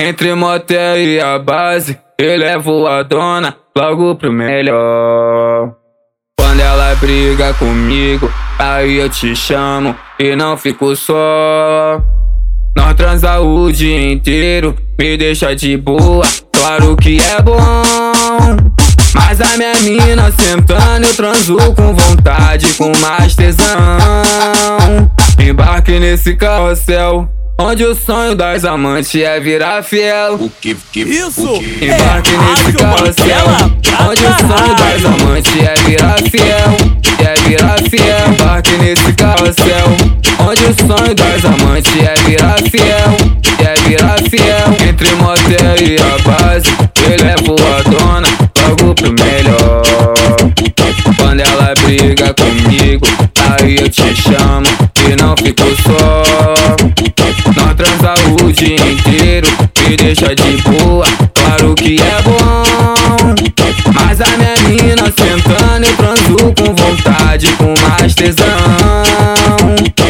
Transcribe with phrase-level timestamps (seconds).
[0.00, 5.72] Entre motel e a base, eu levo a dona logo pro melhor.
[6.36, 8.28] Quando ela briga comigo,
[8.58, 12.02] aí eu te chamo e não fico só.
[12.76, 17.56] Nós transa o dia inteiro, me deixa de boa, claro que é bom.
[19.14, 25.08] Mas a minha mina sentando, eu transo com vontade, com mais tesão.
[25.38, 27.28] Embarque nesse carrossel.
[27.56, 30.34] Onde o sonho das amantes é virar fiel.
[30.34, 31.84] O que, que, Isso o que?
[31.84, 33.48] Embarque é nesse carrossel.
[33.48, 36.76] Mandela Onde o sonho das amantes é virar fiel.
[37.20, 38.32] É virar fiel.
[38.32, 39.96] Embarque nesse carrossel.
[40.40, 43.16] Onde o sonho das amantes é virar fiel.
[43.60, 44.88] É virar fiel.
[44.88, 46.70] Entre motel e a base,
[47.02, 48.28] eu levo a dona
[48.68, 49.82] logo pro melhor.
[51.16, 53.06] Quando ela briga comigo,
[53.48, 54.66] aí eu te chamo
[55.08, 56.83] e não fico só.
[58.44, 59.48] O dia inteiro,
[59.88, 63.34] me deixa de boa, claro que é bom.
[63.94, 68.44] Mas a minha mina sentando, eu transo com vontade, com mais tesão.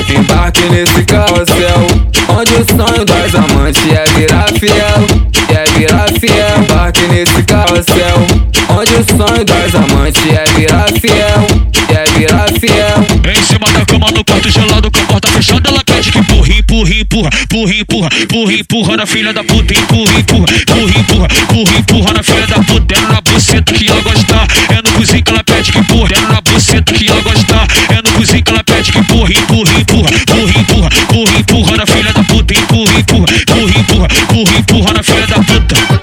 [0.08, 1.86] Embarque nesse carrossel,
[2.28, 5.24] onde o sonho das amantes é virar fiel.
[5.48, 8.27] É virar fiel, embarque nesse carrossel,
[8.68, 11.64] onde o sonho das amantes é virar fiel.
[11.88, 13.30] É virar fiel.
[13.30, 16.22] Em cima da cama no quarto gelado com a porta fechada Ela pede que
[16.92, 21.78] empurra, empurra, empurra Empurra, empurra, empurra, na filha da puta Empurra, empurra, empurra, empurra Empurra,
[21.78, 25.30] empurra na filha da puta Dela na buceta que ela gosta É no cozinho que
[25.30, 28.64] ela pede que empurra Dela na buceta que ela gosta É no cozinho que ela
[28.64, 34.08] pede que empurra Empurra, empurra, empurra, empurra Empurra, na filha da puta empurra, empurra, empurra
[34.20, 35.93] Empurra, empurra na filha da puta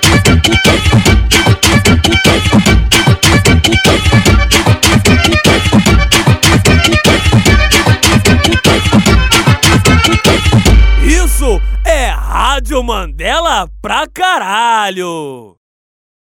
[12.62, 15.61] Rádio Mandela pra caralho!